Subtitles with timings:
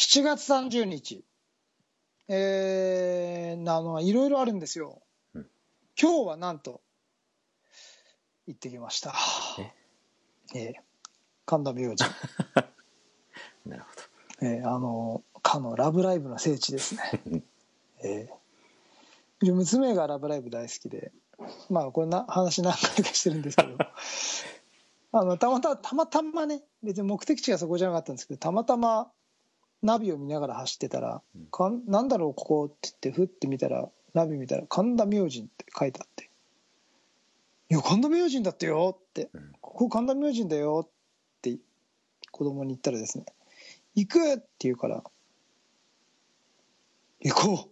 [0.00, 1.26] 7月30日、
[2.26, 5.02] えー、あのいろいろあるんですよ、
[5.34, 5.46] うん。
[6.00, 6.80] 今日はなんと
[8.46, 9.14] 行ってきました。
[10.54, 10.58] え？
[10.58, 10.80] えー
[11.44, 12.10] 神田明神、
[13.66, 17.02] なるほえーあのかの「ラブライブ!」の聖地ですね。
[17.26, 17.44] うん、
[18.02, 21.12] えー娘が「ラブライブ!」大好きで
[21.68, 23.76] まあこれな話何回かしてるんですけど。
[25.12, 29.12] あのたまたたまたまね別に目的地がそこじゃなかったんですけどたまたま
[29.82, 36.30] ナビを見ながら走ってたらうん「かんなんだろうここ」って言ってふって見たらナビ見たら「神田明神」って書いてあって
[37.70, 39.28] 「いや神田明神だってよ」って。
[39.32, 40.90] うん「ここ神田明神だよ」っ
[41.40, 41.58] て
[42.30, 43.24] 子供に言ったらですね
[43.94, 45.02] 「行く!」って言うから
[47.20, 47.66] 「行こう!」っ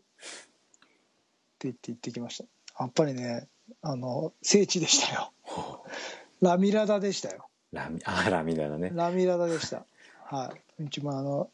[1.59, 2.45] て言って行ってきました。
[2.81, 3.49] やっぱりね
[3.83, 5.33] あの聖地でしたよ。
[5.43, 5.85] ほ
[6.41, 7.49] ラミラダでしたよ。
[7.73, 8.91] うラミあラミだなね。
[8.95, 9.85] ラミラダでした。
[10.25, 10.85] はい。
[10.85, 11.51] うちもあの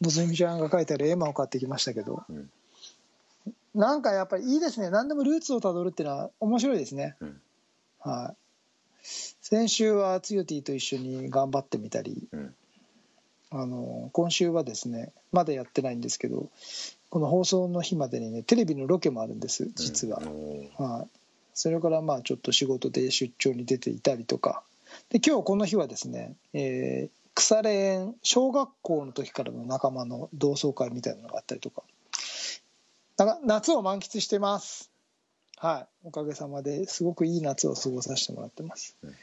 [0.00, 2.24] のぞみちゃんが書いてある絵馬を買ってきましたけど。
[2.28, 2.50] うん。
[3.74, 4.90] なんかやっぱりいいですね。
[4.90, 7.16] 何でもルーツをたどるっていうのは面白いですね。
[7.20, 7.40] うん。
[8.00, 8.36] はい。
[9.02, 12.28] 先週はつよティと一緒に頑張ってみたり。
[12.32, 12.54] うん。
[13.50, 16.50] あの今週はですねまだやってないんですけど
[17.08, 20.20] この放送の日までにねテレビのロケもあるんです実は。
[20.76, 21.08] はい、
[21.54, 24.62] それからまあちょっと仕事で出張に出ていたりとか。
[25.10, 31.82] で今日この日はですね、えー腐れ縁小学校の時からの仲間の同窓会みたいなのがあったりとか。
[33.16, 34.90] なんか夏を満喫してます。
[35.56, 36.08] はい。
[36.08, 39.14] おかげさまですごくいい夏を過ごさせてもらってます、うん。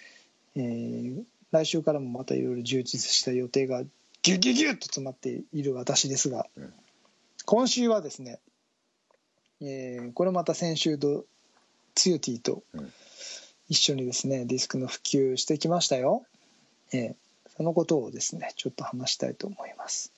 [0.55, 3.83] えー来週からもまたいろいろ充実した予定が
[4.21, 6.73] ギュギュギュッと詰まっている私ですが、うん。
[7.45, 8.39] 今週はですね、
[9.61, 11.25] えーこれまた先週と
[11.93, 12.93] つよティとうん。
[13.69, 16.23] 一緒にですねディスクの普及してきましたよ、
[16.91, 17.15] えー
[17.57, 20.11] そのことをですねちょっと話したいと思います。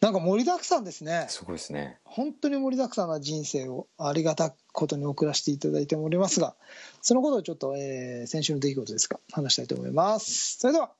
[0.00, 1.26] なんか盛りだくさんですね。
[1.28, 1.98] すごいですね。
[2.04, 6.54] 本当に盛りだくさんな人生をありがたくことに送らせていただいておりますが
[7.02, 10.58] そのことをちょっと、えー先週の出来事ですが話したいと思います。
[10.58, 10.90] それでは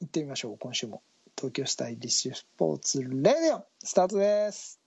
[0.00, 0.58] 行ってみましょう。
[0.58, 1.02] 今週も
[1.36, 4.78] 東京スタイリッシュスポーツレディオスタートです。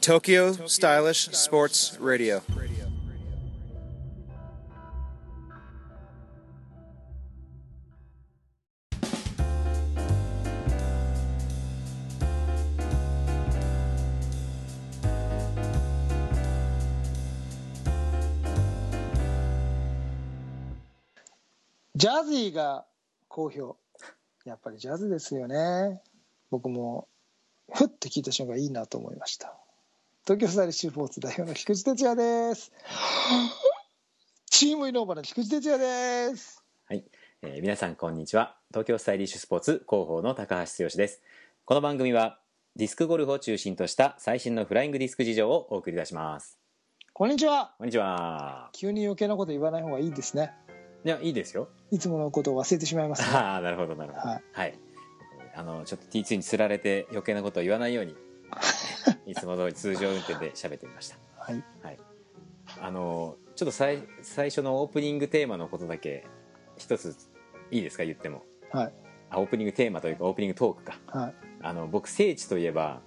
[0.00, 2.40] Tokyo Stylish Sports Radio.
[21.96, 22.84] ジャズィーが
[23.26, 23.78] 好評。
[24.44, 26.02] やっぱりジャズですよね。
[26.50, 27.08] 僕も
[27.72, 29.56] ふって聞いた瞬間いいなと思いました。
[30.24, 32.70] 東京スタイリッシュスポーツ代表の菊池哲也です。
[34.50, 35.80] チームイノーバの菊池哲也
[36.30, 36.62] です。
[36.86, 37.04] はい、
[37.40, 38.56] えー皆さんこんにちは。
[38.72, 41.22] 東京スタイリッシュスポーツ広報の高橋剛です。
[41.64, 42.38] この番組は
[42.76, 46.58] ディスクゴルフを中心とした最新のフライングディスク事情をお送り出します。
[47.14, 47.72] こんにちは。
[47.78, 48.68] こんにちは。
[48.74, 50.52] 急に余計なこと言わない方がいいですね
[51.06, 51.68] いやいいですよ。
[51.92, 53.28] いつものことを忘れてしまいますね。
[53.38, 54.26] ああなるほどなるほど。
[54.28, 54.42] はい。
[54.52, 54.78] はい、
[55.54, 58.16] あのちょっと T2 につられて余計なことを言わないように
[59.26, 61.16] いつも通り通常運転で喋ってみました。
[61.38, 61.62] はい。
[61.82, 61.98] はい。
[62.80, 66.26] あのちょっと最最初のオープニングテーマのことだけ
[66.76, 67.14] 一つ
[67.70, 68.04] いいですか？
[68.04, 68.42] 言っても。
[68.72, 68.92] はい。
[69.30, 70.98] あオープニングテーマというかオープニングトークか。
[71.06, 71.34] はい。
[71.62, 73.00] あの僕聖地といえば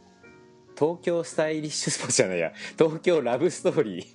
[0.78, 2.54] 東京スタイリッシュスポーツじゃないや。
[2.78, 4.06] 東京ラブストーリー。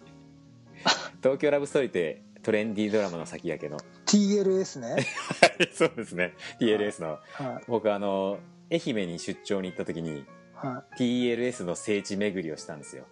[1.23, 4.93] 東京ラブストーリーってトレンディードラマの先やけど TLS ね。
[5.41, 6.35] はいそうですね。
[6.61, 7.19] TLS の。
[7.33, 7.65] はい。
[7.67, 8.39] 僕あの
[8.71, 13.05] 愛媛に出張に行った時には TLS の聖地巡りをしたんですよ。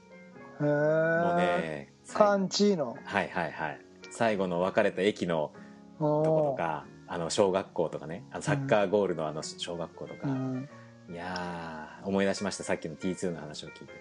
[0.61, 2.97] いへもうえねカンチーノ。
[3.05, 3.81] はいはいはい。
[4.11, 5.51] 最後の別れた駅の
[5.99, 8.25] とことかあの小学校とかね。
[8.31, 10.69] あのサッカーゴールのあの小学校とか、うん。
[11.09, 13.95] いやー思い出しましたさっきの T2 の話を聞いて。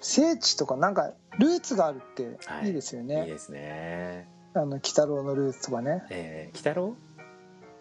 [0.00, 6.02] 聖地とかなんかルーツがあるってはいいいですよね、いいですねあの鬼太郎のルーツとかね。
[6.10, 6.96] えー、鬼太郎？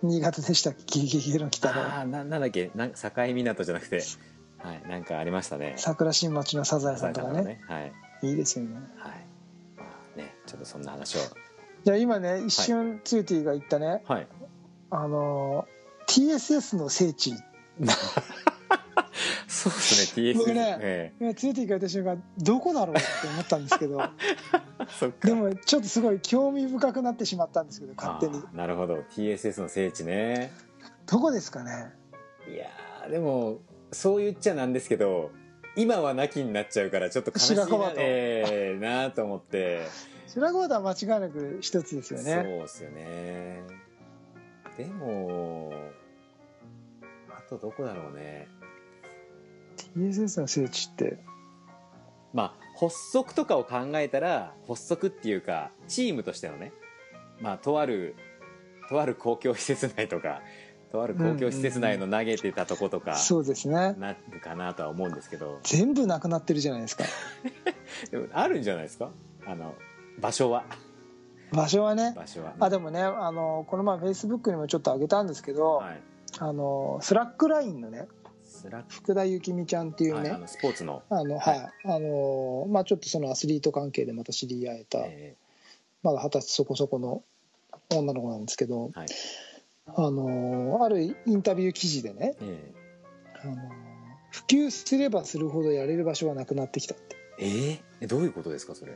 [0.01, 0.99] 新潟でしたっけ？
[1.01, 1.81] ゲゲゲの鬼太郎。
[1.81, 2.71] ああななんだっけ？
[2.75, 4.03] なん境港じゃなくて。
[4.57, 5.75] はいなんかありましたね。
[5.77, 7.61] 桜新町のサザエさんとかね。
[7.67, 7.93] はい。
[8.23, 8.75] いいですよね。
[8.97, 9.11] はい。
[9.77, 9.83] ま
[10.15, 11.19] あねちょっとそんな話を。
[11.85, 14.27] じゃあ今ね一瞬ツーティーが言ったね、はい。
[14.91, 15.65] あの
[16.07, 17.33] TSS の聖地
[19.49, 23.03] そうですね TS 僕ねえ今ツーティーが言った瞬間どこだろうって
[23.33, 23.99] 思ったんですけど。
[25.23, 28.43] でもちょっとすごい興味深くなってしまったんですけど勝手に。
[28.53, 28.97] なるほど。
[29.11, 30.51] TSS の聖地ね。
[31.07, 31.91] どこですかね？
[32.47, 33.59] いやーでも
[33.91, 35.31] そう言っちゃなんですけど
[35.75, 37.67] 今はなきになっちゃうからちょっと悲しいな
[37.97, 39.87] えーなと思って。
[40.27, 43.63] 白子は間違いなく一つですよそうねですよね。
[44.77, 45.73] でも
[47.29, 48.47] あとどこだろうね
[49.95, 51.17] TSS の聖地って。
[52.33, 56.71] まあ発足とかを考えたら発足っていうかチームとしてのね。
[57.41, 58.15] まあとある
[58.89, 60.41] とある公共施設内とか
[60.91, 63.93] とある公共施設内の投げてたとことかそうですね。
[63.97, 65.59] なるかなとは思うんですけど。
[65.63, 67.03] 全部なくなってるじゃないですか。
[68.11, 69.09] でもあるんじゃないですか？
[69.45, 69.75] あの
[70.19, 70.63] 場所は。
[71.51, 72.13] 場所はね。
[72.15, 72.53] 場所は。
[72.59, 76.01] あでもねあのこの前フェイスブックにもちょっと上げたんですけど、はい。
[76.39, 78.07] あのスラックラインのね
[78.87, 85.35] 福田幸美ちゃんっていうね、あのスポーツの、あのはい、あのまあちょっとそのアスリート関係でまた知り合えた、え。
[86.03, 87.23] まだ二十歳そこそこの
[87.93, 89.07] 女の子なんですけど、はい。
[89.87, 92.73] あのあるインタビュー記事でねーえ。
[93.43, 93.55] あの
[94.31, 97.15] 普及すればするほどやれる場所がなくなってきたって。
[97.15, 97.45] ーえ？
[97.45, 98.95] ーえどういうことですかそれ？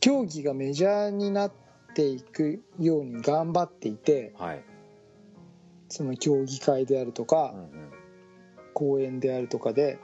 [0.00, 1.52] 競技がメジャーになっ
[1.94, 4.62] ていくように頑張っていてはい、
[5.88, 7.85] その競技会であるとかうんうん
[8.76, 9.98] 公演であるとかで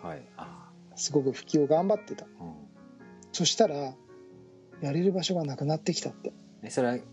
[0.96, 2.24] すごく普及を頑張ってた。
[2.24, 2.52] ー、うん。
[3.30, 3.94] そしたら
[4.80, 6.32] やれる場所がなくなってきたって。
[6.62, 7.04] えそれはえ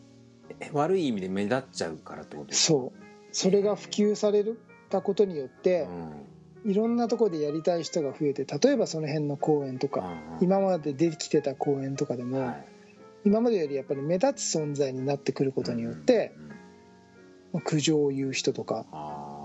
[0.72, 3.00] 悪い意味で目立っちゃうからってことそう。
[3.34, 4.46] それが普及され
[4.90, 5.82] たことによって
[6.64, 6.72] うん。
[6.72, 10.02] いろんなところでやりたい人が増えて例えばその辺の公演とか
[10.40, 12.66] うん今までできてた公演とかでも、はい。
[13.26, 16.50] 今までよりやっぱり目立つ存在になってくることによって、うんうん
[17.52, 19.39] まあ苦情を言う人とかあ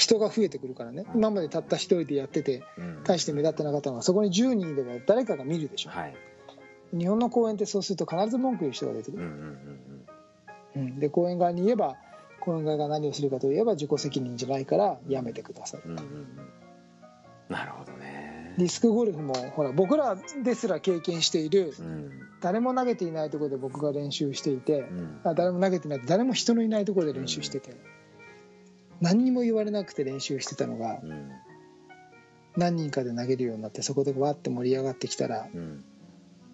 [0.00, 1.04] 人が増えてくるからね。
[1.14, 2.62] 今までたった一人でやってて
[3.04, 5.90] 大して目立ってなかったのがそこに10人いれば誰かが見るでしょ。
[5.90, 6.14] はい。
[6.92, 9.38] 日本の公演ってそうすると必ず文句言う人が出てくる、うんうん
[10.74, 11.96] うんうん、で公演側に言えば
[12.40, 15.82] 公演側が何をするかといえば自己責任じゃないからやめてください。
[15.84, 16.04] うんうんうん。
[16.04, 16.26] うん
[17.50, 18.54] なるほどね。
[18.58, 22.10] ディスクゴルフもほら僕らですら経験しているうん。
[22.40, 25.20] 誰も投げていないところで僕が練習していて、うん。
[25.24, 27.76] あ誰も投げてない誰も人のいないところで練習してて、
[29.00, 31.30] 何にも言われなくて練習してたのがうん
[32.56, 35.84] 何人かで投げるようになってそこでわって盛り上がってきたらうん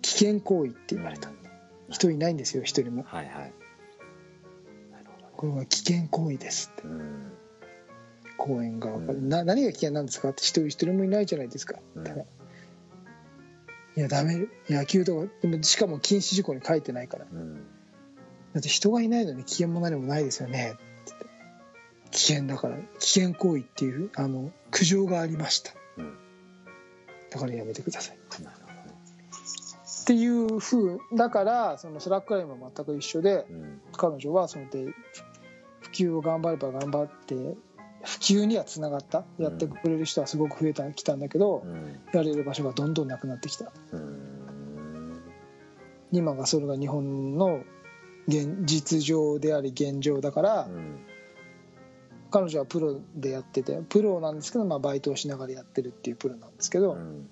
[0.03, 1.31] 危険行為って言われた。
[1.89, 3.03] 人いないんですよ一人も。
[3.05, 3.53] はいはい。
[5.37, 6.83] これは危険行為ですって。
[6.83, 7.33] うん。
[8.37, 9.29] 公園側から、うん。
[9.29, 10.29] な何が危険なんですか？
[10.29, 12.05] って一人一人もいないじゃないですか、うん。
[12.05, 12.27] だからい
[14.01, 14.47] やダメ。
[14.69, 17.27] 野球とかでもしかも禁止事項に書いてないから。
[17.33, 17.55] うん。
[18.53, 20.77] だって人がいないのに危険も何もないですよね
[22.11, 25.73] 危険だから危険行為っていうあの苦情がありました。
[25.99, 26.17] うん。
[27.31, 28.17] だからやめてください。
[28.17, 33.81] っていう風だからそのスラックラインも全く一緒でうん。
[33.97, 34.85] 彼女はそので
[35.81, 37.35] 普及を頑張れば頑張って
[38.05, 39.25] 普及にはつながった。
[39.39, 42.01] やってくれる人はすごく増えたきたんだけど、うん。
[42.13, 43.73] やれる場所がどんどんなくなってきた。
[43.93, 45.23] うん。
[46.13, 47.63] 今がそれが日本の
[48.29, 50.99] 現実情であり現状だから、うん
[52.31, 57.29] 彼女はプロでやっててプロなんですけど、まあ、バイトをしながらやってるっていうプロなんですけど、うん。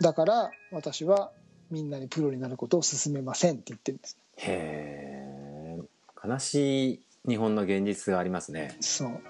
[0.00, 1.30] だから私は
[1.70, 4.18] みんなにプロになることを勧めませんって言ってるんです。
[4.38, 5.82] へえ
[6.26, 8.76] 悲しい日本の現実がありますね。
[8.80, 9.08] そう。
[9.08, 9.20] うん。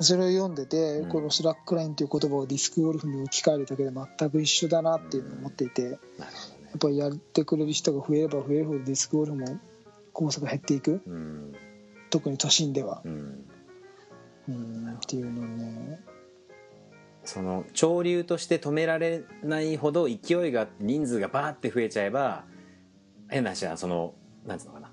[0.00, 1.08] それを読んでて、うん。
[1.08, 5.96] このスラックラインという言葉をディスクゴルフに置き換えるだけで全く一緒だなっていうのを思っていて、や
[6.76, 9.58] っぱりやってくれる人が増えれば増えるほどディスクゴルフも
[10.18, 11.00] コースが減っていく。
[11.06, 11.52] うん。
[12.10, 13.02] 特に都心では。
[13.04, 13.44] うん。
[14.48, 16.00] うんっていうのをね。
[17.22, 22.44] その潮流として止められないほど勢いが人数がバーって増えちゃえば
[23.28, 24.90] 変な話はそのなんつうのかな。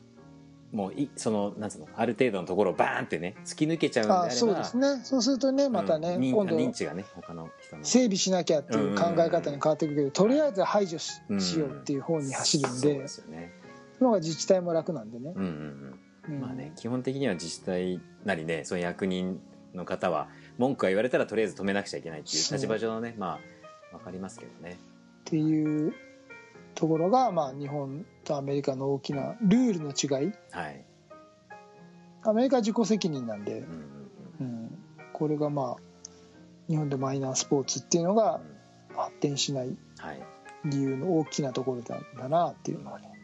[0.72, 5.02] もういそのなんつうのある程度のところをバーンってね突き抜けちゃうんであればあそうですね。
[5.04, 7.84] そうするとねまたね、うん認今度認知がね他の人の。
[7.84, 11.42] 整備しなきゃっていう考え方に変わってくるけど、とりあえず排除し,、うん。
[11.42, 13.54] しようっていう方に走るんそうでですよね。
[13.62, 13.65] そ
[14.02, 15.34] の方が自治体も楽なんでね。
[15.36, 15.50] うん、うん
[16.28, 16.38] ううん。
[16.38, 19.40] んまあね基本的には自治体なりねその役人
[19.74, 23.40] の方は文句が言われたらとりあえず止めなくちゃいけないっていう立場上のねま
[23.92, 24.78] あわかりますけどね。
[25.22, 25.94] っていう
[26.76, 30.34] ところが、まあ、日本とアメリカの大きなルールの違い。
[30.52, 30.84] はい。
[32.24, 33.66] アメリカは自己責任なんでうん、
[34.40, 34.80] うんうん、
[35.14, 35.82] これがまあ
[36.68, 38.56] 日本でマイナースポーツっていうのがうん
[38.96, 40.24] 発展しないはい。
[40.66, 43.15] 理由の大きなところなんだなっていうのはね、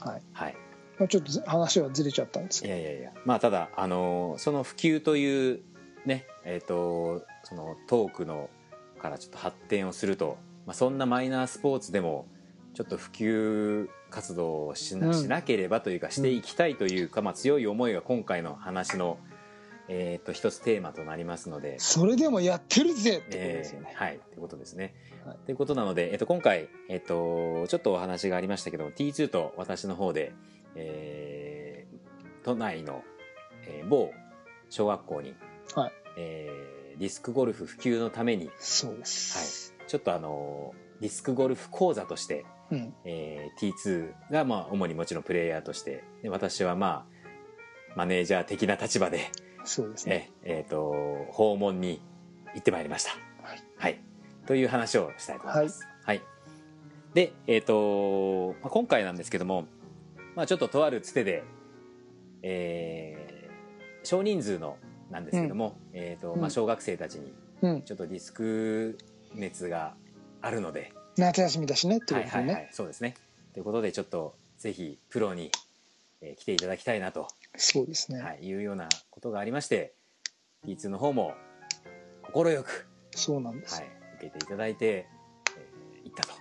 [0.00, 0.22] はい。
[0.32, 0.56] はい。
[0.98, 2.74] まあ、ちょっとず話はずれちゃったんですいけど。
[2.74, 3.12] やいやいや。
[3.24, 5.60] まあただあのーその普及という
[6.04, 8.50] ねえっ、とそのトークの
[8.98, 12.26] からちょっと発展をすると、まあ、そんなマイナースポーツでも
[12.74, 15.14] ちょっと普及活動をしな,、うん。
[15.14, 19.18] しなければというかしていきたいというか、まあ、強い思いが今回の話の、
[19.92, 21.80] えー、と一つテーマとなりますので。
[21.80, 24.94] それでもやってるぜってことですよね、えーはいということですね。
[25.26, 25.38] はい。
[25.44, 30.32] ということなので、えっと、今回、えっと、ちょっとお話がありましたけど T2 と私の方で、
[30.76, 32.00] えー
[32.42, 33.02] 都内の、
[33.66, 34.12] えー某
[34.70, 35.34] 小学校に、
[35.74, 35.92] はい。
[36.16, 42.94] えーディスクゴルフ普及のためにそうです、ちょっとあのディスクゴルフ講座として、うん。
[43.04, 49.30] えー T2 がまあ主にもちろんプレイヤーとしてで私はまあマネージャー的な立場で、
[49.64, 50.30] そうですね。
[50.42, 52.00] ええーと訪問に
[52.54, 53.10] 行ってまいりました。
[53.42, 53.62] はい。
[53.76, 54.00] はい、
[54.46, 55.86] という話をしたいと思います。
[56.04, 56.20] はい、
[57.14, 59.66] で、えっとまあ、今回なんですけども、
[60.34, 61.44] まあ、ちょっととあるつてで、
[62.42, 63.40] えー
[64.02, 64.78] 少人数の
[65.10, 66.50] なんですけども、えーとまあ、うん。
[66.50, 67.82] 小学生たちにうん。
[67.82, 68.96] ちょっとディスク
[69.34, 69.94] 熱が
[70.40, 73.14] あるので、夏休みだしねってことでね、はいはいはい、そうですね。
[73.52, 75.50] ということでちょっとぜひプロに、
[76.22, 79.94] えー来ていただきたいなと、そうですね、はい、いうようなことがありまして
[80.66, 81.34] T2 の方も
[82.32, 85.06] 快く、そうなんです、はい、受けていただいて、
[85.56, 86.34] えー行ったと。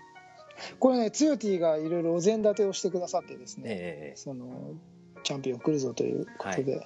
[0.79, 4.73] これねつよティがいろいろお膳立てをしてくださってですね、えその
[5.23, 6.85] チャンピオン来るぞということで、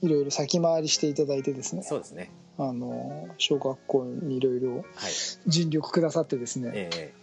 [0.00, 2.30] い、ろいろ先回りしていただいてですねーそうですね。
[2.58, 4.84] あの小学校にいろいろはい。
[5.46, 7.14] 尽力くださってですね、え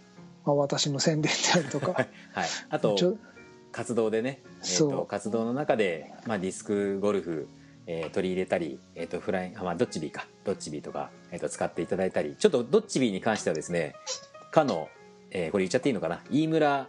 [0.45, 2.07] まあ、私の宣伝であるとかーはい。
[2.69, 2.95] あと
[3.71, 7.47] 活動でね、えー、と活動の中で、まあ、ディスクゴルフ、
[7.87, 10.27] えー取り入れたり、えー、とフラインあ、まあ、ドッチビーか。
[10.43, 12.35] ドッチビーとか、えー、と使っていただいたり。
[12.37, 13.95] ちょっとドッチビーに関してはですね
[14.51, 14.89] かの、
[15.31, 16.21] えーこれ言っちゃっていいのかな？
[16.29, 16.87] 飯村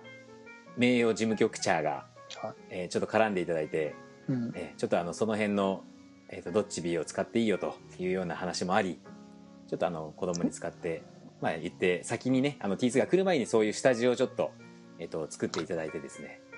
[0.77, 2.07] 名誉事務局長が、
[2.43, 2.55] はい。
[2.71, 3.95] えーちょっと絡んでいただいて、
[4.29, 5.85] うん、えーちょっとあのその辺の、
[6.29, 9.01] えー、とドッチビーを使っていいよというような話もあり
[9.69, 11.03] ちょっとあの子供に使って、
[11.41, 14.51] まあ、言って先にねあの T2 が来る前にそういう下地をちょっと,、
[14.99, 16.27] えー、と作っていただいてですね。
[16.29, 16.50] は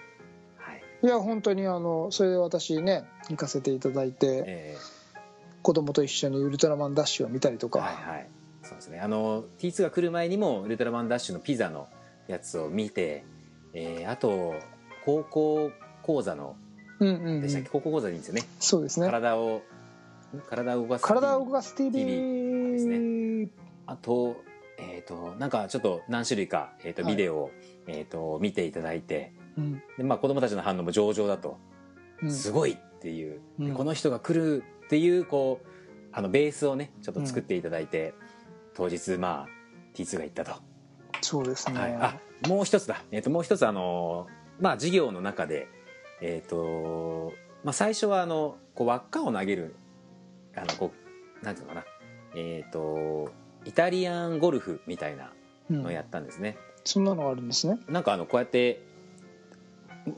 [1.02, 4.76] いいや本当にあのそれで私ね行かせていただいてえ
[5.62, 8.28] 子供と一緒にウルトラマンダッシュを見たりとーか、はいはい。
[8.62, 9.00] そうですね。
[9.00, 11.88] あの T2 が来る前にもウルトラマンダッシュのピザの
[12.26, 13.24] やつを見て、
[13.72, 14.54] えーあと
[15.04, 15.70] 高校
[16.02, 16.56] 講座の
[17.00, 17.40] うんうんうん。
[17.42, 18.42] でしたっけ、高校講座でいいんですよね。
[18.60, 19.06] そうですね。
[19.06, 19.62] 体を
[20.48, 23.52] 体を動かす体を動かす TV, TV です
[23.86, 24.36] あと,、
[24.78, 27.12] えー、となんかちょっと何種類か、えー、とはい。
[27.12, 27.50] ビデオを、
[27.86, 29.41] えー、と見ていただいてうん
[29.96, 31.58] で、まあ、子供たちの反応も上々だと、
[32.22, 32.30] うん。
[32.30, 33.40] すごいっていう、
[33.74, 35.66] この人が来るっていうこう
[36.12, 38.14] あのベースをねちょっと作っていただいて、
[38.74, 39.48] 当日まあ
[39.94, 40.54] T2 が行ったと、
[41.22, 44.26] そうですね、はい、あもう一つだ、えー、ともう一つあの
[44.60, 45.68] まあ授業の中で
[46.20, 47.32] えっ、と
[47.64, 49.74] まあ最初はあのこう輪っかを投げる
[50.54, 50.92] あのこ
[51.42, 51.86] うなんていうのかな。
[52.34, 53.30] えっ、と
[53.64, 55.32] イタリアンゴルフみたいな
[55.70, 55.82] うん。
[55.82, 57.78] のをやったんですね、そんなのがあるんですね。
[57.88, 58.82] なんかあのこうやって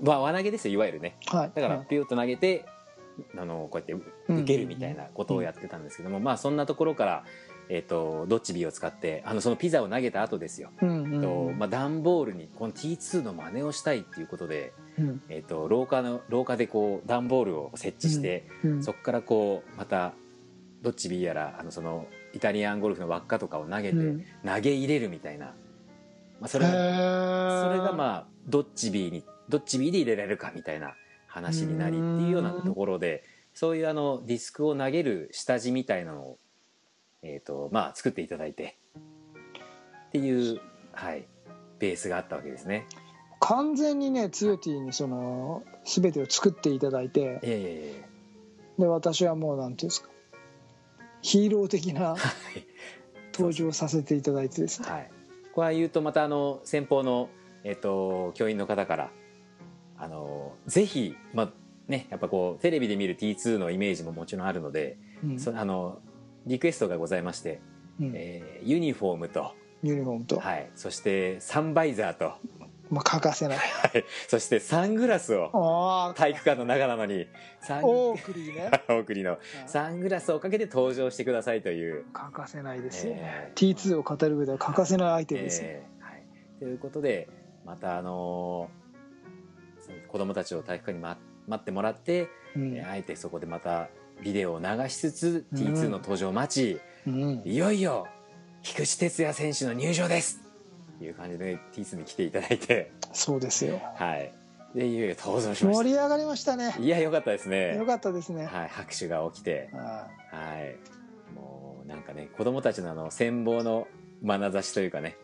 [0.03, 1.17] わ輪投げですよいわゆるね。
[1.27, 1.53] はい。
[1.55, 1.87] だからはい。
[1.87, 2.67] ピューッと投げて
[3.37, 7.25] あのこうやって受けるみたいなことをやってたんですけども、まあそんなところから、
[7.69, 15.23] えー、とドッチビーを使ってあのそのピザを投げた後ですよ、うんうんとまあ、段ボールにこの T2 の真似をしたいっていうことで、うん。
[15.29, 18.83] えー、と廊下の廊下でこう段ボールを設置して、うん。
[18.83, 20.13] そこからこうまた
[20.83, 24.25] ドッチビーやらあのそのイタリアンゴルフの輪っかとかを投げて、うん。
[24.45, 25.47] 投げ入れるみたいな、
[26.41, 26.73] まあ、それが
[27.63, 30.95] それがまあどっちビーにどっちビーで入れられるかみたいな
[31.27, 33.25] 話になりっていうようなところで
[33.55, 36.39] そういうあのディスクを投げる下地みたいなのを、
[37.23, 38.77] えーとまあ、作っていただいて
[40.09, 40.61] っていう、
[40.93, 41.27] はい、
[41.79, 42.87] ベースがあったわけですね。
[43.41, 48.05] 完全にねつよティにその全てを作っていただいてえ
[48.79, 50.09] で私はもうなんていうんですか
[51.21, 52.17] ヒーロー的な
[52.57, 52.63] え
[53.35, 54.89] 登場させていただいてですね。
[54.89, 55.11] はい、
[55.53, 57.29] これは言うとまたあの先方の、
[57.65, 59.11] えっと教員の方から
[59.97, 61.53] あのぜひ、まあ
[61.89, 65.39] ね、やっぱこうテレビで見る T2 のイメージももちろんあるので、うん。
[65.39, 66.01] そあの
[66.47, 67.61] リクエストがございまして、
[68.01, 68.13] うん。
[68.15, 72.33] えーユニフォームと、ユニフォームと、はい、そしてサンバイザーと、
[72.89, 73.59] まあ、欠かせない。
[73.59, 74.05] はい。
[74.29, 77.27] そしてサングラスを体育館の中なのに
[77.61, 78.71] サンオークリーね。
[78.89, 82.07] 大送りのサングラスをかけて登場してくださいという。
[82.15, 83.15] 欠かせないですよ。
[83.15, 86.03] ね、え T2 を語る上では欠かせないアイテムですよ、えー。
[86.03, 86.23] はい、
[86.61, 87.29] ということで
[87.67, 88.84] またあのー
[90.09, 92.77] 子供たちを体育館に、ま、待ってもらって、うん。
[92.77, 93.89] えーあえてそこでまた
[94.23, 95.59] ビデオを流しつつ、うん。
[95.59, 97.43] T2 の登場を待ちうん。
[97.45, 98.07] いよいよ
[98.63, 100.41] 菊池哲也選手の入場です。
[100.97, 102.93] っていう感じで T2 に来ていただいて。
[103.13, 103.81] そうですよ。
[103.97, 104.33] はい。
[104.75, 106.73] でいよいよ登場しまし盛り上がりましたね。
[106.73, 107.77] たいやよかったですね。
[107.77, 109.71] よかったですね、はい、拍手が起きて。
[109.73, 110.77] あはい。
[111.35, 113.87] もうなんかね子供たちのあの羨望の
[114.25, 115.17] 眼差しというかね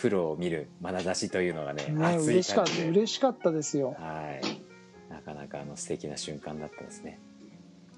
[0.00, 3.96] プロを見る眼差しというのがねあね熱い嬉しかった感じで嬉しかったですよ。
[3.98, 5.12] はい。
[5.12, 7.18] なかなかあの素敵な瞬間だったですね。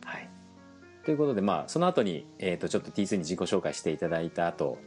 [0.04, 0.28] はい。
[1.04, 4.78] ということでまあその後に、えー、とちょっと T2 に自己紹介していただいた後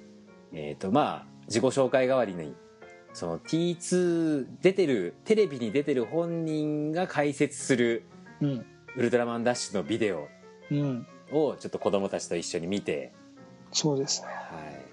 [0.53, 2.55] えっ、とまあ自己紹介代わりに
[3.13, 8.03] その T2 出てるテレビに出てる本人が解説する
[8.41, 8.65] うん。
[8.95, 10.27] ウルトラマンダッシュのビデオ
[10.71, 11.07] うん。
[11.31, 13.11] をちょっと子供たちと一緒に見て
[13.71, 14.27] そうですね。
[14.27, 14.33] は
[14.69, 14.92] い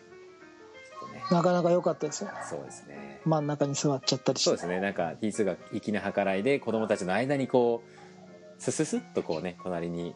[1.30, 2.30] なかなか良かったですよ。
[2.30, 3.20] ねそうですね。
[3.24, 4.50] 真ん中に座っちゃったりして。
[4.50, 4.80] そうですね。
[4.80, 10.14] なんか T2 が粋な計らいで子供たちの間にこうスススッとこうね隣に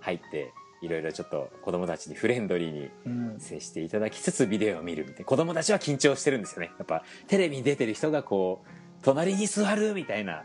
[0.00, 0.52] 入って
[0.82, 5.24] いろいろちょっと子供たちにフレンドリーにうん接していただきつつビデオを見るみたいな。
[5.24, 6.72] 子供たちは緊張してるんですよね。
[6.78, 8.68] やっぱテレビに出てる人がこう
[9.02, 10.44] 隣に座るみたいな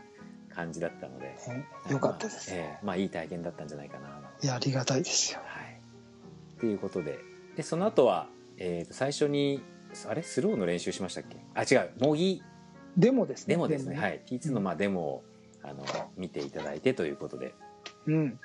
[0.54, 1.26] 感じだったので。
[1.26, 2.86] ね良かったです、まあええ。
[2.86, 4.08] まあいい体験だったんじゃないかな。
[4.08, 5.40] はいいやありがたいですよ。
[5.40, 6.60] い。
[6.60, 7.18] ということで。
[7.56, 9.62] でその後は、えーと最初に
[10.08, 10.22] あれ？
[10.22, 11.36] スローの練習しましたっけ？
[11.54, 11.90] あ違う。
[11.98, 12.42] 模擬。
[12.96, 13.54] デモですね。
[13.54, 13.96] デモですね。
[13.96, 14.22] はい。
[14.26, 15.24] T2 のまあデモを
[15.62, 15.84] あの
[16.16, 17.54] 見ていただいてということで。
[18.06, 18.40] うん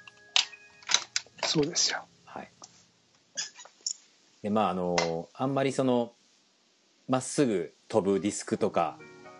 [1.43, 2.05] そうですよ。
[2.25, 2.51] はい。
[4.43, 6.13] でまああのあんまりその
[7.07, 8.98] まっすぐ飛ぶディスクとか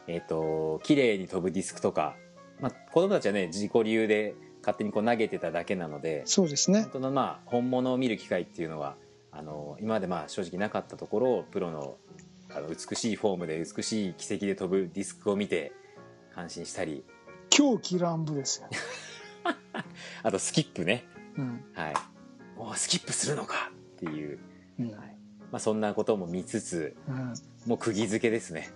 [0.08, 2.15] えっ、と綺麗に飛ぶディスクとか、
[2.60, 6.81] まあ、子供たちはね自己流で勝手にこう投げてただけなのでそうですね。
[6.81, 8.96] 本当のまあ本物を見る機会っていうのは
[9.32, 11.98] あの今までまあ正直なかったところプロの
[12.50, 15.72] あの美しいフォームで美しい軌跡で飛ぶディスクを見て
[16.34, 17.06] 感心したり。
[17.50, 18.70] 狂気乱舞ですよ、
[20.24, 21.06] あとスキップね。
[21.38, 21.64] うん。
[21.74, 21.94] はい。
[22.58, 23.72] もうスキップするのか！
[23.98, 24.40] っていう、
[24.80, 24.92] うん。
[24.92, 25.18] はい。
[25.52, 27.34] まあ、そんなことも見つつうん、
[27.66, 28.70] もう釘付けですね。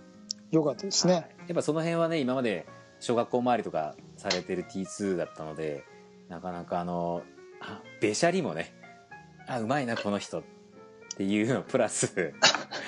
[0.51, 1.35] よかったですね。
[1.47, 2.65] やっぱその辺はね今まで
[2.99, 5.83] 小学校周りとかされてる T2 だったので
[6.29, 7.23] なかなかあの
[7.61, 8.73] あべしゃりもね
[9.47, 10.39] あうまいなこの人。
[10.39, 10.43] っ
[11.17, 12.33] ていうのプラス。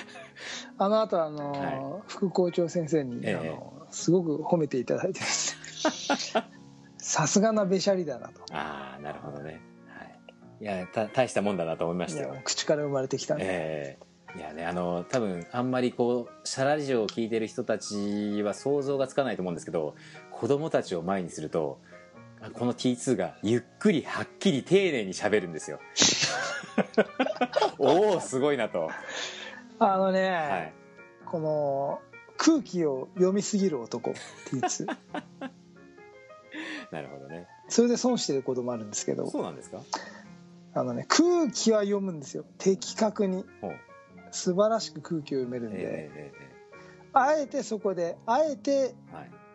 [0.76, 3.34] あの後あの、は副校長先生に、ええ。
[3.34, 5.20] あのすごく褒めていただいて
[6.98, 8.42] さすがなべしゃりだなと。
[8.52, 12.36] ああなるほどね、はい、いやた大したもんだなと思いまいしたよ。
[12.44, 14.08] 口から生まれてきたんで、ええ。
[14.38, 19.94] いやねあの多分あんまりこうシャラジオを聞いてる人たちは想像がつかないと思うんですけど
[20.30, 21.80] 子供たちを前にすると
[22.42, 25.80] あこの T2 がゆっくりはっきり丁寧に喋るんですよ
[27.78, 28.90] おおすごいなと、
[29.78, 30.72] あのね、はい、
[31.26, 32.00] この
[32.36, 34.12] 空気を読みすぎる男
[34.46, 34.86] T2
[36.90, 37.46] なるほどね。
[37.68, 39.28] それで損してることもあるんですけど。
[39.28, 39.80] そうなんですか？
[40.74, 42.44] あのね空気は読むんですよ。
[42.58, 43.44] 的確に。
[44.30, 46.48] 素晴らしく空気を読めるんで、えええ
[47.14, 48.94] あえてそこであえて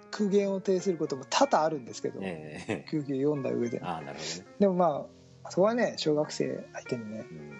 [0.09, 5.05] 苦言を呈することも多々あるんですけど、ええ空気を読んだ上でああなるほどね、でもまあ
[5.49, 7.49] そこはね小学生相手にねうん。
[7.49, 7.55] や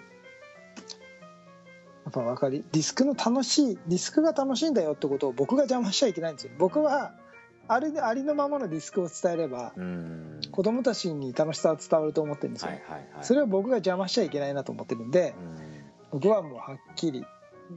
[2.10, 6.52] っぱ分かりディスクの楽しいディスクが楽しいんだよってことを僕が邪魔しちゃいけないんですよ。
[6.58, 7.14] 僕は
[7.66, 10.40] あれでありのままのディスクを伝えればうん。
[10.50, 13.24] 子供たちに楽しさは伝わると思ってるんですよ、はいはいはい。
[13.24, 15.34] それを僕が邪魔しちゃいけないなと思ってるんで
[16.12, 16.20] うん。
[16.20, 17.24] 僕はもうはっきり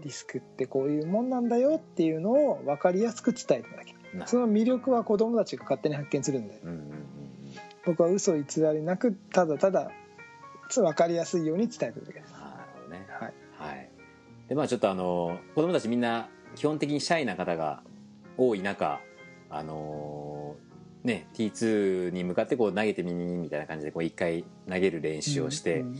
[0.04, 3.96] ディスクってこういうもんなんだよっていうのを分かりやすく伝えてだけ。
[4.18, 6.60] なその魅力は子供たちが勝手に発見するんで。
[6.64, 6.92] うん
[7.88, 9.92] 僕は嘘偽りなくただただ
[10.70, 12.34] 分かりやすいように伝えてるだけです。
[12.34, 13.08] ね。
[13.10, 13.34] はい。
[13.58, 13.90] はい、
[14.50, 17.82] でまあちょっとあの子供たちみんな基本的にシャイな方が
[18.38, 19.00] 多い中
[19.50, 25.96] あのーね T2 に向かってこう投げてみみたいな感じでこう一回投げる練習をして、うん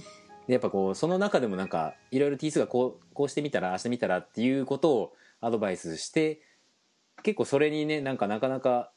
[0.48, 6.42] でやっぱこうその中でもなんかいろいろ T2 がこうこうしてみたらああしてみたらっていうことをアドバイスして
[7.22, 8.92] 結構それにねなんかなかなか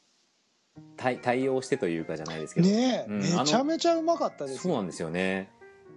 [0.96, 4.60] 対対応してというかじゃないですけど、ねえ、うんめちゃめちゃうまかったですよ。
[4.60, 5.50] そうなんですよね。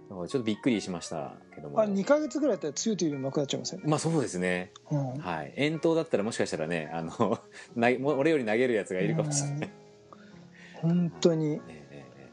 [0.08, 1.80] だからちょっとびっくりしましたけども。
[1.80, 4.72] あれ2か月ぐらいやったら強いというよりうまくなっちゃいますよね、まあそうですね。
[4.90, 5.18] うん。
[5.18, 7.10] はい、遠投だったらもしかしたらねあの
[7.74, 9.70] 投げもう俺より投げるやつがいるかもしれない、
[10.74, 11.52] 本当に。
[11.52, 12.30] えええええ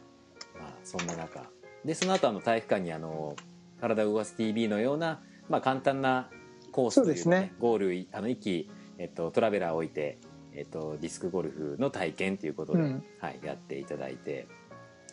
[0.57, 0.59] え。
[0.59, 1.49] まあそんな中。
[1.85, 3.35] でその後あの体育館にあの
[3.79, 6.29] 体を動かす TV のような、まあ、簡単な
[6.71, 7.53] コースというそうですね。
[7.59, 10.19] ゴールいあの1機、えっと、トラベラーを置いて、
[10.53, 13.03] えっと、ディスクゴルフの体験ということで、うん。
[13.19, 14.47] はい、やっていただいて、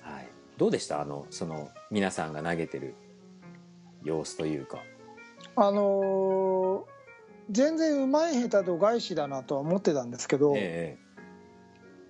[0.01, 1.01] はい、どうでした？
[1.01, 2.95] あのその皆さんが投げてる
[4.03, 4.79] 様子というか。
[5.57, 6.99] あのー
[7.51, 10.99] 全然うまい下手度外視だなとは思ってたんですけど、え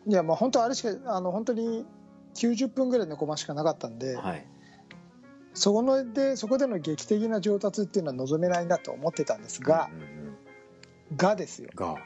[0.04, 1.86] いやまあ本当あれしかあの本当に
[2.34, 4.44] 90分ぐらいのコマしかなかったんで、えはい。
[5.54, 10.04] そこのでそこでの劇的な上達っていうのは望めないなと思ってたんですがうん、うんう
[11.14, 11.16] ん。
[11.16, 11.70] がですよ。
[11.76, 11.96] が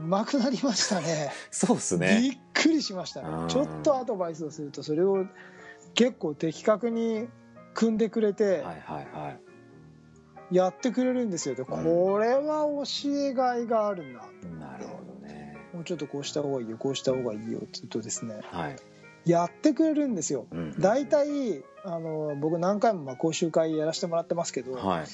[0.00, 1.30] うまくなりましたね。
[1.50, 5.26] そうっすびねっくりしましたちょっとアドバイスをするとそれを
[5.94, 7.28] 結構的確に
[7.74, 9.40] 組んでくれてはいはいはい。
[10.50, 11.54] やってくれるんですよ。
[11.54, 14.66] でこれは教えがいがあるな。
[14.66, 15.56] なるほどね。
[15.72, 18.76] もうちょっとこうした方がいいよこうした方がいいよって言うとですねはい、
[19.24, 20.46] やってくれるんですよ。
[20.50, 20.74] うん。
[20.80, 25.04] 大体あの僕何回もまあ講習会やらせてもらってますけど、はい。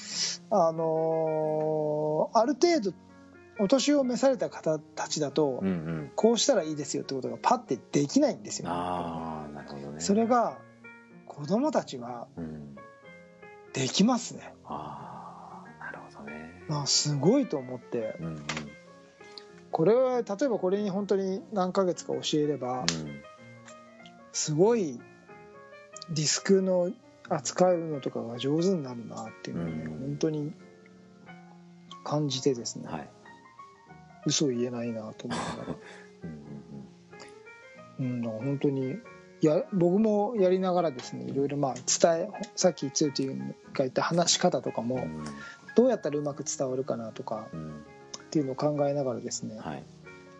[0.49, 2.93] あのーある程度
[3.59, 6.11] お年を召された方たちだと、うんうん。
[6.15, 9.99] こうしたらいいですよってことがパッてできないんですよ、ああなるほどね。
[9.99, 10.57] それが
[11.25, 12.75] 子供たちはうん。
[13.73, 14.53] できますね。
[14.65, 16.63] ああなるほどね。
[16.69, 18.15] あすごいと思って。
[18.19, 18.45] うんうん。
[19.71, 22.85] これは例えばこれに本当に何ヶ月か教えればうん。
[24.31, 24.99] すごい
[26.09, 26.91] ディスクの
[27.29, 29.99] 扱うのとかが上手になるなっていうのをね、うん。
[29.99, 30.53] 本当に
[32.03, 33.09] 感じてですね、はい
[34.27, 35.75] 嘘を言えないなと思いながら、
[37.99, 38.13] うんうん。
[38.13, 38.99] うん、だから本当に
[39.41, 45.23] や僕もやりながらですねいろいろまあ伝えさっきつゆというが言った話し方とかもうん。
[45.75, 47.83] どうやったらうまく伝わるかなとかうん
[48.25, 49.83] っていうのを考えながらですねはい。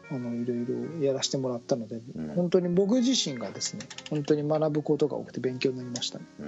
[0.10, 2.28] あのいろいろやらせてもらったので、うん。
[2.30, 6.26] 本当に僕自身がですね本当に学ぶことが多くて勉強になりましたね。
[6.39, 6.47] うん。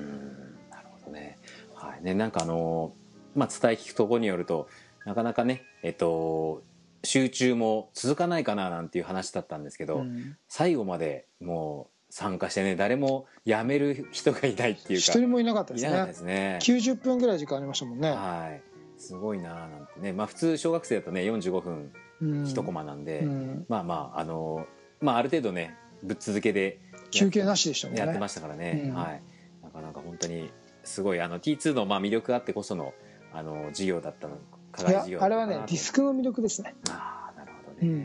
[0.72, 1.38] なるほどね。
[1.76, 2.04] はい。
[2.04, 2.94] ねなんかあの
[3.36, 4.70] まあ伝え聞くところによると
[5.06, 6.64] なかなかねえっと
[7.04, 10.38] 集中も続かないかななんていう話だったんですけど、うん。
[10.48, 15.12] 最後までもう参加してね誰も辞める人がいないっていうか。
[15.12, 16.60] 一人もいなかったですいなかったねですね。
[16.62, 18.62] 90分ぐらい時間ありましたもんね、はい。
[18.98, 20.14] すごいなあなんてね。
[20.14, 22.46] まあ普通小学生だとね45分うん。
[22.46, 23.66] 一コマなんで、うん。
[23.70, 24.68] まあまああの
[25.00, 26.80] まあある程度ねぶっ続けで
[27.12, 28.02] 休憩なしでしたもんね。
[28.02, 28.94] やってましたからね、うん。
[28.94, 29.22] はい。
[29.64, 30.50] なかなか本当に
[30.84, 32.94] すごいあの T2 のまあ魅力があってこその
[33.34, 36.76] あの授業だったの課いやあれはねディスクの魅力ですね。
[36.90, 38.00] ああなるほどね、うん。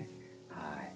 [0.49, 0.95] はい。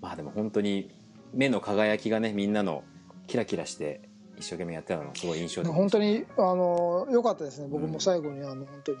[0.00, 0.90] まあでも本当に
[1.32, 2.84] 目の輝きがねみんなの
[3.26, 7.68] キラキラして一生懸命やってたのがすごい印象的本当にあの良かったですね。
[7.68, 7.90] 僕うん。
[7.92, 8.98] も最後にあの本当に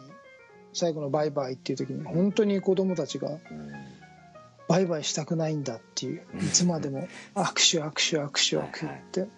[0.72, 3.38] 最後のバイバイっていう時に本当に子供たちがうん。
[4.68, 9.30] バイバイしたくないんだっていういつまでも 握手握手握手握手って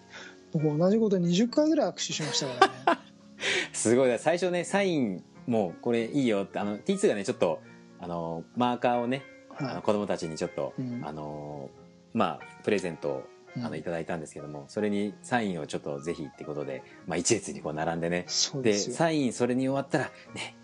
[0.53, 3.01] 僕同じこと20回ぐらい握手しましたからね。
[3.73, 7.61] すごい最初ねサインもうこれいいよってあの T2 がねちょっと
[7.99, 9.23] あのマーカーをね、
[9.57, 11.01] あのは子供たちにちょっと、うん。
[11.05, 11.69] あの
[12.13, 13.23] まあプレゼントを
[13.57, 13.71] あうん。
[13.71, 18.25] のいただいたんですけども、それにサインをちょっとぜひってことで、まあ、一列にこう並んでね。
[18.61, 20.57] でサインそれに終わったら「ね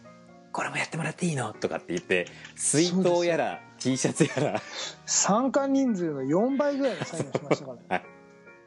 [0.51, 4.61] これもやってもらっていいの?」とかって言って水筒やら T シャツやら、
[5.05, 8.05] 参加人数の4倍ぐらいのサインをしましたからね。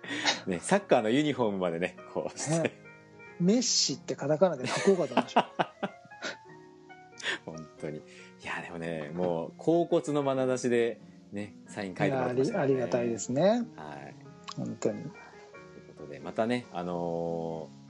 [0.46, 2.84] ね、サッカーのユニフォームまでねこうして、ね。
[3.40, 5.50] メッシってカタカナで書こうかと思いました
[5.80, 5.93] 本
[7.84, 7.98] 当に。
[7.98, 8.00] い
[8.44, 11.00] やでもねもう甲骨の眼差しで
[11.32, 13.42] ねサイン書いてもらってまね、ありがたいですね。
[13.76, 14.14] はい
[14.56, 15.02] 本当に。
[15.02, 15.12] という
[15.96, 17.84] ことでまたねあのー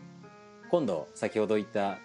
[0.71, 1.99] 今度先ほど言った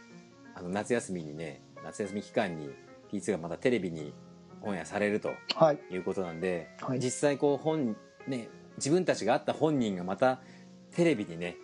[0.53, 2.69] あの夏休みにね夏休み期間に
[3.11, 4.13] T2 がまたテレビに
[4.61, 5.79] オンエアされるとはい。
[5.89, 6.99] いうことなんで、はい。
[6.99, 7.95] 実際こう本
[8.27, 10.39] ね自分たちが会った本人がまた
[10.91, 11.55] テレビにね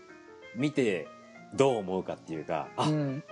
[0.55, 1.07] 見て
[1.53, 3.23] どう思うかっていうかあ、うん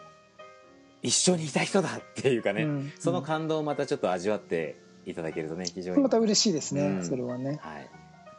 [1.03, 2.91] 一緒にいた人だっていうかね、うん。
[2.97, 7.05] その感動をまたちょっと味わっていただけるとね非常にまた嬉しいですね、うん。
[7.05, 7.59] それはね。
[7.61, 7.89] はい、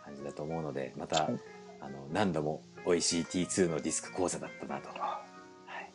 [0.04, 1.38] 感じだと思うのでまた、はい。
[1.80, 5.22] あの何度も美味しい T2 のディスク講座だったなと、は
[5.82, 5.92] い、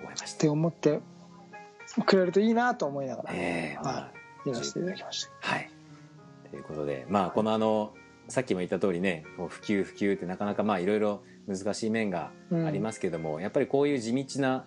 [0.00, 0.48] 思いましったて。
[0.48, 1.00] 思って
[2.04, 3.30] くれるといいなと思いながら。
[3.32, 4.12] ええまあは
[4.46, 5.30] やらせていただきました。
[5.40, 5.70] はい。
[6.50, 7.94] ということで、まあ、このあの、
[8.28, 14.64] さっきも言った通りね、普及普及ってなかなかまあいろいろ難しい面がありますけども、やっぱりこういう地道な、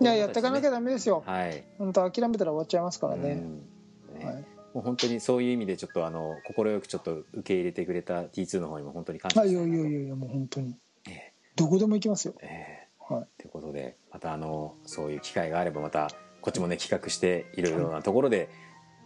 [0.00, 1.22] いややっていかなきゃゃダメですよ。
[1.26, 1.64] はい。
[1.78, 4.18] 本当諦めたら終わっちゃいますからね、うん。
[4.18, 4.24] ね。
[4.24, 4.34] はい。
[4.74, 10.76] もう本当にそういう意味でちょっとあの、快くちょっと受け入れてくれた T2 の方にも本当に感謝あいやいやいやいやもう本当に。
[11.08, 11.32] ええ。
[11.56, 12.34] どこでも行きますよ。
[12.40, 13.22] えはい。
[13.38, 16.10] えということで、またあの、そういう機会があればまた、
[16.40, 18.48] こっちもね、企画していろいろなところで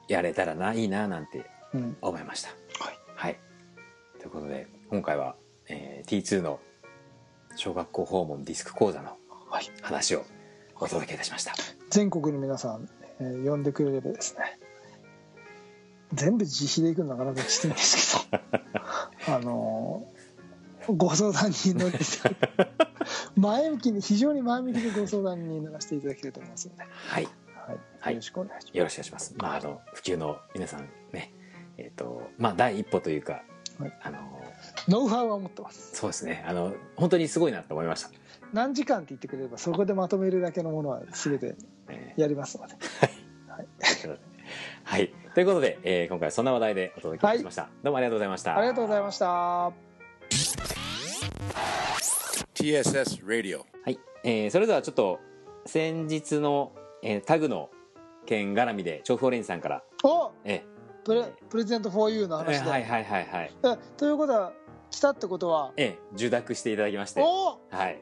[0.09, 1.97] やれたらな、いいな、なんてうん。
[2.01, 2.51] 思いました。
[2.85, 2.99] はい。
[3.17, 3.39] はい。
[4.19, 5.37] ということで、今回は、
[5.69, 6.61] えー T2 の
[7.57, 9.17] 小学校訪問ディスク講座の
[9.49, 9.65] はい。
[9.83, 10.25] 話を
[10.85, 11.55] お届けいたしました。
[11.89, 14.59] 全国の皆さん、えー呼んでくれればですね。
[16.13, 18.43] 全部自費で行くのなかなかきついんですけど。
[19.35, 22.71] あのーご相談に乗っていただいて
[23.37, 27.25] 前向きに非常に前向きにご相談に乗らせていただけると思いますので、はい。
[27.55, 27.79] はい。
[28.01, 28.13] はい。
[28.13, 28.77] よろしくお願いします。
[28.77, 29.35] よろしくお願いします。
[29.39, 31.33] まあ、あの、普及の皆さんね、
[31.79, 33.43] えっ、と、まあ、第一歩というか、
[33.79, 33.99] はい。
[34.03, 34.44] あの、
[34.89, 38.11] ノウハウは持ってますそうですね、あの、本当にすごいなと思いました。
[38.53, 41.57] 何時間って言ってくれればそこでまとめるだけのものは全て
[41.89, 44.19] えやりますのでー
[44.85, 45.13] はい。
[45.35, 47.69] ということで、えー今回はそんな話題でお届けしました。
[47.83, 48.57] どうもありがとうございました。
[48.57, 49.73] ありがとうございました。
[52.55, 53.63] TSS Radio.
[53.85, 55.19] はい、えーそれではちょっと
[55.67, 56.73] 先日の、
[57.03, 57.71] えータグの
[58.27, 60.63] 件絡みで調布オレンジさんから、おえ
[61.05, 64.53] プレプレゼント for you のー話で、はいはいはいはい、え ということは
[64.91, 65.73] 来たってことは？
[65.77, 68.01] えー受諾していただきまして、おはい、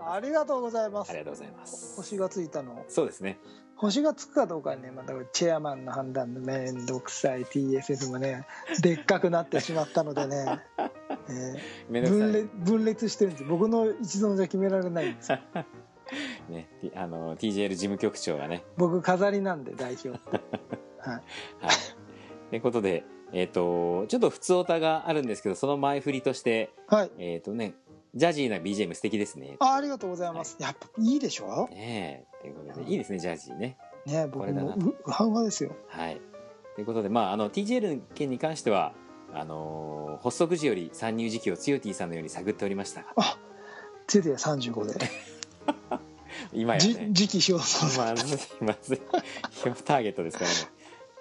[0.00, 1.10] ありがとうございます。
[1.10, 1.96] ありがとうございます。
[1.96, 2.84] 星がついたの？
[2.88, 3.38] そうですね。
[3.76, 7.44] 星がつくかどうかはねまたチェアマンの判断でめんどくさい。
[7.44, 8.46] TSS もね
[8.80, 10.60] でっかくなってしまったのでね、
[11.28, 13.44] えー分裂分裂してるんです。
[13.44, 15.38] 僕の一存じゃ決められないんですよ。
[16.48, 18.64] ね、あの TJL 事務局長がね。
[18.76, 20.35] 僕飾りなんで代表って、
[21.10, 21.20] はい、
[21.60, 21.74] はい。
[22.50, 27.74] ということでえっ、とちょっと普通オタがあるんですけどその前振りとしてはい、えっ、とね
[28.14, 29.56] ジャジーな BGM 素敵ですね。
[29.58, 31.68] あありがとうございます、やっぱいいでしょ？
[31.70, 32.94] ねえということでい。
[32.94, 33.76] いですねジャジーね。
[34.06, 36.20] ね僕もううはうはですよはい
[36.76, 38.92] ということでまああの TJL 件に関しては
[39.34, 43.38] あのー発足時より参入時期をつよ T さんのように探っておりましたあ
[44.06, 44.98] ついて35で、
[46.52, 48.98] じ今やね時期表彰まずいまずい
[49.84, 50.56] ターゲットですからね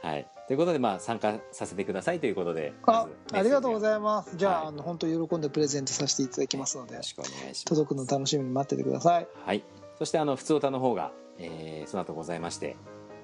[0.05, 0.27] はい。
[0.47, 4.35] ということでまあ参加させてくださいということであありがとうごいざいます。
[4.37, 4.67] じゃあ,、はい。
[4.67, 7.65] あの本当喜んでプレゼントさせていただきますのでよろしくお願いします。
[7.65, 9.27] 届くの楽しみに待っててください。
[9.45, 9.63] はい。
[9.97, 12.75] そしてあの普通歌の方が、えーその後ございまして、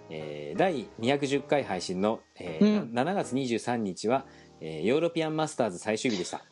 [0.10, 2.92] えー第210回配信の、えーうん。
[2.94, 4.26] 7月23日は、
[4.60, 6.44] えーヨーロピアンマスターズ最終日でした、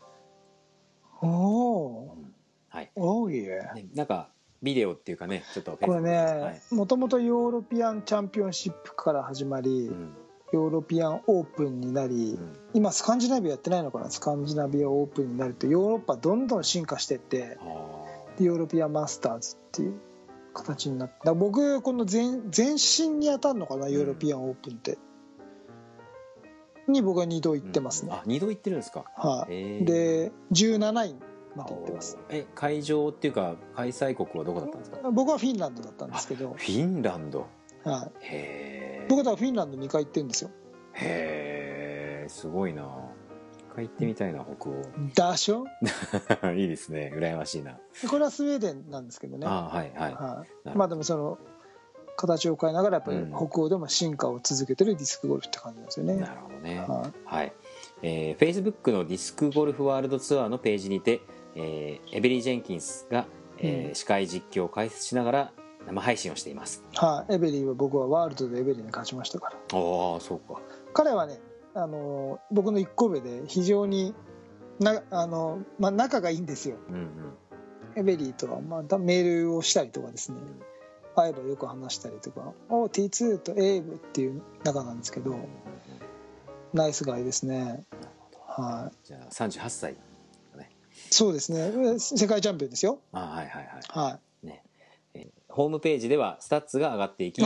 [1.21, 2.17] おお
[2.67, 2.91] はい。
[2.95, 4.29] おおいえねなんか
[4.61, 6.61] ビデオっていうかねちょっとこれね、はい。
[6.75, 10.13] もともとヨーロピアンチャンピオンシップから始まり、うん。
[10.51, 12.57] ヨーロピアンオープンになり、うん。
[12.73, 14.09] 今スカンジナビアやってないのかな？
[14.09, 17.57] スカンジナビアオープンになるとヨーロッパどんどん進化してって
[18.39, 19.93] ヨーロピアンマスターズっていう
[20.53, 23.89] 形になって僕この前前身に当たるのかな？
[23.89, 24.97] ヨーロピアンオープンって、
[26.87, 29.05] に僕は2度行ーってますね、あ二度行ってるんですか？
[29.15, 31.15] はい、で17位
[31.59, 32.17] まで行ってます。
[32.29, 35.11] え会場っていうか開催国はどこだったんですか？
[35.11, 37.45] 僕はフィンランドだったんですけど、フィンランド？
[37.83, 40.51] はい、へえ僕だフィンランド2回行ってるんですよ。
[40.93, 42.83] へえすごいな。
[43.71, 44.69] 一回行ってみたいな北
[45.15, 45.63] ダーショ
[46.43, 47.11] 欧 いいですね。
[47.15, 47.77] 羨ましいな。
[48.09, 49.47] これはスウェーデンなんですけどね。
[49.47, 50.13] あはいはい。
[50.13, 51.37] はい、まあでもその
[52.17, 53.31] 形を変えながらやっぱりうん。
[53.31, 56.79] 北欧でも進化を続けてるディスクゴルフって感じなんですよね、なるほどね。
[56.79, 57.11] はい。
[57.25, 57.53] はい、
[58.01, 61.21] えー、Facebook のディスクゴルフワールドツアーのページにて、
[61.55, 63.25] えーエベリー・ジェンキンスが、
[63.57, 63.95] えーうん。
[63.95, 65.51] 司会実況を解説しながら
[65.85, 66.83] 生配信をしています。
[66.95, 69.53] はい、エベリーは僕はワールドでエベリーに勝ちましたから。
[69.53, 70.61] ああそうか。
[70.93, 71.39] 彼はね
[71.73, 74.13] あの僕の1個上で非常に
[74.79, 76.77] なあの、まあ、仲がいいんですよ。
[76.89, 77.09] うんうん。
[77.95, 80.37] エベリーとはまたメールをしたりとかですね。
[81.15, 85.35] 会えばよく話したりとか「お T2 とエイブ」っていう仲なんですけど
[86.73, 87.85] ナイスガイですね。
[88.47, 89.07] はい。
[89.07, 90.69] じゃあ38歳ね。
[91.11, 91.99] そうですね。
[91.99, 92.99] 世界チャンピオンですよ。
[93.11, 93.81] あはいはいはい。
[93.87, 94.45] はい。
[94.47, 94.63] ね。
[95.13, 97.45] えーホームページではスタッツが上がっていき、ス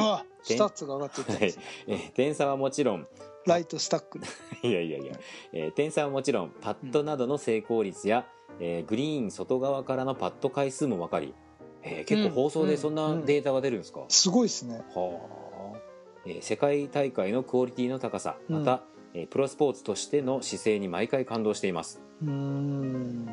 [0.58, 1.54] タッツが上がっていったんでい。
[1.88, 3.08] えー点差はもちろん
[3.46, 4.20] ライトスタック。
[4.20, 4.28] で
[4.68, 5.14] いやいやいや、
[5.54, 8.28] えー点差はもちろんパットなどの成功率や、
[8.60, 11.34] えーグリーン外側からのパット回数も分かり、
[11.82, 14.84] えー結構放送でそんなデータが出るんですか、すごいですね。
[14.94, 15.80] はあ、
[16.26, 18.60] えー世界大会のクオリティの高さうん。
[18.60, 18.84] また、
[19.14, 22.02] えープロスポーツとしての姿勢に毎回感動しています。
[22.22, 23.28] うーん。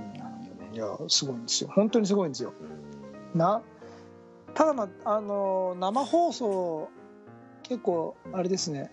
[0.72, 1.70] いやすごいんですよ。
[1.74, 2.52] 本当にすごいんですよ。
[3.34, 3.62] な
[4.54, 6.88] ただまああの生放送
[7.62, 8.90] 結構あれですね。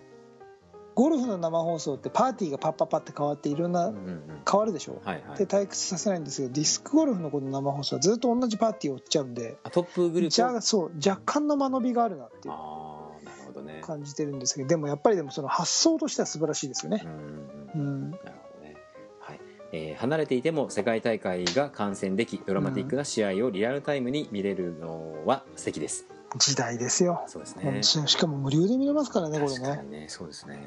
[0.96, 4.22] ゴルフの生放送ってパーティーがパッパッパって変わっていろんなうんうんうん。
[4.50, 5.00] 変わるでしょ。
[5.06, 5.38] はいはい。
[5.38, 9.58] で退屈させないんですけどディスクゴルフのこの生放送はずっと同じパーティーを追っちゃうんで。
[9.64, 12.54] あトップグループをじゃあそう若干の間延びがあるなっていう
[13.58, 13.82] どね。
[13.84, 16.98] 感じてるんですけどでもやっぱりでもその発想としては素晴らしいですよね。
[16.98, 17.10] なる
[17.74, 18.76] ほどね、
[19.20, 19.40] はい。
[19.72, 26.06] えー離れていても世界大会が観戦できドラマティックな試合をリアルタイムに見れるのは素敵です、
[26.38, 27.24] 時代ですよ。
[27.28, 27.84] そうですね。
[27.84, 30.06] しかも無料で見れますからねこれねね。
[30.10, 30.60] そうですね、は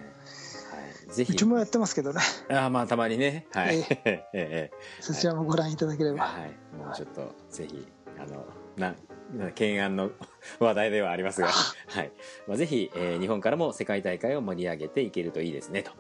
[1.12, 1.32] い、ぜひ。
[1.32, 2.20] うちもやってますけどね。
[2.48, 3.46] あーまあたまにね。
[3.52, 3.88] はい、え。
[4.04, 4.72] ええ。
[5.00, 6.24] そちらもご覧いただければ。
[6.24, 6.50] はい。
[6.76, 7.86] もうちょっとぜひ
[8.18, 8.44] あの
[8.80, 8.96] な
[9.36, 10.10] な懸案の
[10.58, 12.10] 話題ではありますが、はい。
[12.48, 15.92] まあ、ぜひ、えー日本からも世界大会を盛り上げていけるといいですねと、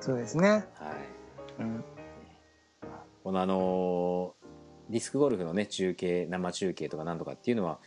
[0.00, 0.48] そうですね。
[0.48, 1.84] はい、うん。
[3.24, 4.42] このあのー
[4.90, 7.78] ディスクゴルフのね中継生中継とかなんとかっていうのは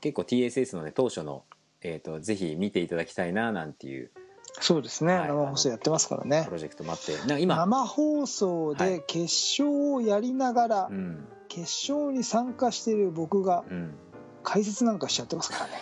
[0.00, 1.44] 結構 TSS のね当初の、
[1.80, 4.12] えー、とぜひ見ていただきたいななんていう
[4.60, 5.14] そうですね。
[5.14, 5.28] はい。
[5.28, 6.44] 生放送やってますからね。
[6.46, 7.16] プロジェクトもあって。
[7.26, 9.00] な今、生放送はでい。
[9.06, 11.26] 決勝をやりながらうん。
[11.48, 13.94] 決勝に参加している僕がうん、
[14.42, 15.72] 解説なんかしちゃってますからね。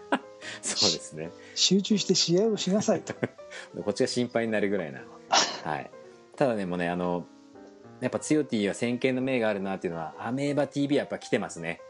[0.62, 1.30] そうですね。
[1.54, 3.12] 集中して試合をしなさいと。
[3.84, 5.02] こっちが心配になるぐらいな、
[5.64, 5.90] はい、
[6.36, 7.26] ただねもうねあの
[8.00, 11.80] やっぱ強 T は先見の明があるなっていうのはアメーバ TV やっぱ来てますね。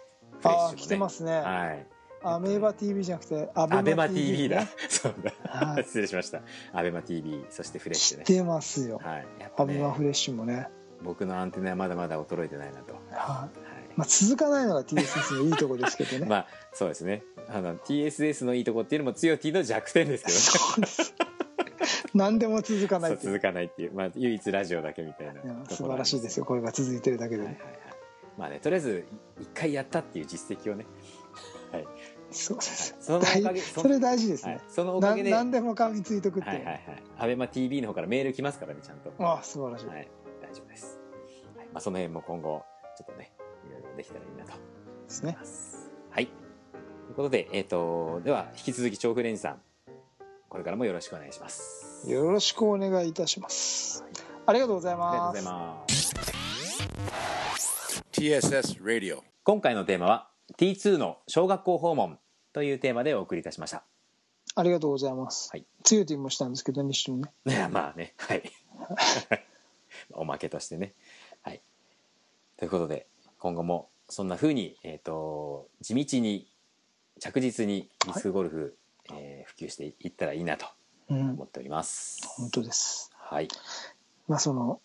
[0.41, 0.67] フレッシュもね。
[0.67, 1.33] ああ来てますね。
[1.39, 1.87] はい
[2.23, 4.69] アメーバ TV じゃなくてアアベマベマ TV TV だね。
[4.89, 5.85] そうだ、はい。
[5.85, 6.43] 失礼しました。
[6.73, 8.25] アベマ TV そしてフレッシュね。
[8.25, 9.01] 来てますよ。
[9.03, 9.27] はい。
[9.39, 9.75] やっぱね。
[9.75, 10.69] アベマフレッシュもね。
[11.03, 13.71] 僕のアンテナはまだまだ衰えてないなと、ははい。
[13.97, 17.23] まあ、続かないのが TSS のいいとこですけどね、 まあそうですね。
[17.49, 20.41] あの TSS のいいとこっていうのも強 T の弱点ですけどね。
[20.43, 21.15] そうです。
[22.15, 26.45] 何でも続かない続かないっていう、まあ、唯一ラジオだけみたいな素晴らしいですよ。
[26.45, 27.75] これが続いてるだけで、はいはいはい。
[28.37, 29.05] まあねとりあえず
[29.41, 31.20] 一回やったっていう実績をね、はい
[32.31, 35.31] そうですそのおかげ大それ大事ですね、はい、そのおなかげで。
[35.31, 36.83] 何でも噛みついとくって、はいはいはい。
[37.19, 39.13] アベマ t v の方からメール来ますからねちゃんと。
[39.19, 40.09] ああ素晴らしい、はい。
[40.41, 41.01] 大丈夫です、
[41.57, 41.67] はい。
[41.67, 42.65] まあ、その辺も今後
[42.97, 43.33] ちょっとね
[43.69, 44.59] いろいろできたらいいなとで
[45.09, 45.37] すね。
[46.11, 46.27] はい。
[46.27, 49.61] ということで、えっ、と、では、引き続き、調布レンジさん、
[50.49, 52.09] これからもよろしくお願いします。
[52.09, 54.05] よろしくお願いいたします。
[54.47, 58.05] ありがとうございありがとうますございます。
[58.13, 59.19] TSS Radio.
[59.43, 62.19] 今回のテーマは、T2 の小学校訪問
[62.53, 63.85] というテーマでお送りいたしました。
[64.55, 68.43] ありがとうございます、はいつゆティもしたんですけどね一緒にねいや、 まあね、はい。
[70.13, 70.95] おまけとしてね。
[71.43, 71.63] はい。
[72.57, 73.07] ということで、
[73.39, 76.51] 今後もそんな風に、えっ、と、地道に、
[77.21, 78.77] 着実にディスクゴルフ、
[79.13, 80.67] えー普及していったらいいなと
[81.09, 82.21] うん思っております。
[82.27, 83.49] 本当ですはい。
[84.29, 84.81] まあその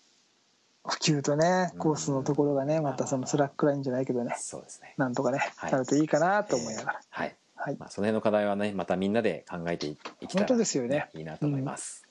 [0.87, 4.93] 普及とねコースのところがねまたそのスラックラインじゃないけどねそうですね。
[4.97, 7.35] なんとかねはいなるといいかなと思いながらはい。
[7.55, 9.99] はいまあ、その辺の課題はね、またみんなで考えていき
[10.33, 12.05] たら、本当ですよねいいなと思います。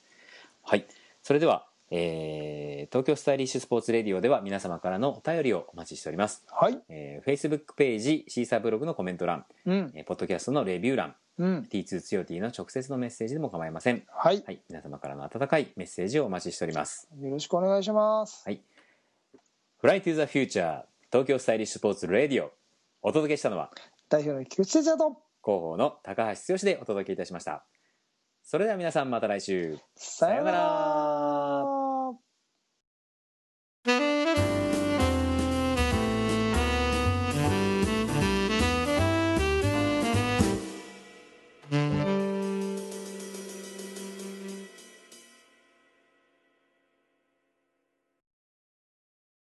[0.63, 0.85] はい。
[1.21, 6.45] それでは、えー東京スタイリッシュスポーツレディオでは皆様からのお便りをお待ちしております。
[6.51, 6.79] はい。
[6.87, 9.91] えー、Facebook ページ、 Seesaa ブログのコメント欄、うん。
[9.95, 11.67] えーポッドキャストのレビュー欄、うん。
[11.71, 14.03] T2 つよ T の直接のメッセージでも構いません。
[14.07, 14.43] はい。
[14.45, 14.61] はい。
[14.69, 17.09] 皆様からの温かいメッセージをお待ちしております。
[17.19, 18.43] よろしくお願いします。
[18.45, 18.61] はい。
[19.81, 22.51] Fly to the Future 東京スタイリッシュスポーツレディオ。
[23.01, 23.71] お届けしたのは？
[24.09, 25.09] 代表の菊池哲也と。
[25.43, 27.65] 広報の高橋剛でお届けいたしました。
[28.47, 29.79] それでは皆さんまた来週。
[29.95, 30.57] さようなら